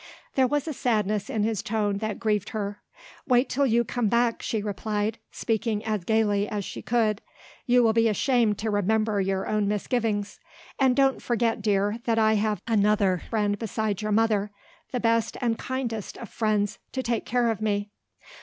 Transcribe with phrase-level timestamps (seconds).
[0.33, 2.81] There was a sadness in his tone that grieved her.
[3.27, 7.21] "Wait till you come back," she replied, speaking as gaily as she could.
[7.67, 10.39] "You will be ashamed to remember your own misgivings.
[10.79, 14.49] And don't forget, dear, that I have another friend besides your mother
[14.91, 17.91] the best and kindest of friends to take care of me."